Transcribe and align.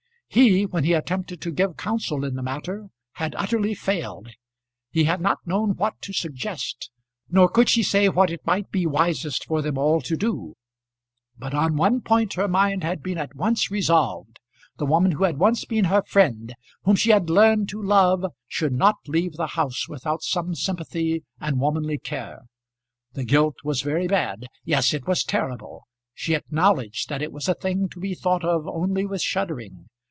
He, 0.33 0.65
when 0.65 0.85
he 0.85 0.93
attempted 0.93 1.41
to 1.41 1.51
give 1.51 1.75
counsel 1.75 2.23
in 2.23 2.35
the 2.35 2.41
matter, 2.41 2.87
had 3.15 3.35
utterly 3.35 3.73
failed. 3.75 4.29
He 4.89 5.03
had 5.03 5.19
not 5.19 5.45
known 5.45 5.75
what 5.75 6.01
to 6.03 6.13
suggest, 6.13 6.89
nor 7.29 7.49
could 7.49 7.67
she 7.67 7.83
say 7.83 8.07
what 8.07 8.31
it 8.31 8.45
might 8.45 8.71
be 8.71 8.85
wisest 8.85 9.43
for 9.45 9.61
them 9.61 9.77
all 9.77 9.99
to 9.99 10.15
do; 10.15 10.55
but 11.37 11.53
on 11.53 11.75
one 11.75 11.99
point 11.99 12.35
her 12.35 12.47
mind 12.47 12.81
had 12.81 13.03
been 13.03 13.17
at 13.17 13.35
once 13.35 13.69
resolved. 13.69 14.39
The 14.77 14.85
woman 14.85 15.11
who 15.11 15.25
had 15.25 15.37
once 15.37 15.65
been 15.65 15.83
her 15.83 16.01
friend, 16.03 16.55
whom 16.83 16.95
she 16.95 17.09
had 17.09 17.29
learned 17.29 17.67
to 17.67 17.83
love, 17.83 18.23
should 18.47 18.71
not 18.71 18.95
leave 19.07 19.33
the 19.33 19.47
house 19.47 19.89
without 19.89 20.23
some 20.23 20.55
sympathy 20.55 21.25
and 21.41 21.59
womanly 21.59 21.97
care. 21.97 22.43
The 23.15 23.25
guilt 23.25 23.57
was 23.65 23.81
very 23.81 24.07
bad; 24.07 24.47
yes, 24.63 24.93
it 24.93 25.05
was 25.07 25.25
terrible; 25.25 25.89
she 26.13 26.35
acknowledged 26.35 27.09
that 27.09 27.21
it 27.21 27.33
was 27.33 27.49
a 27.49 27.53
thing 27.53 27.89
to 27.89 27.99
be 27.99 28.13
thought 28.15 28.45
of 28.45 28.65
only 28.65 29.05
with 29.05 29.21
shuddering. 29.21 29.87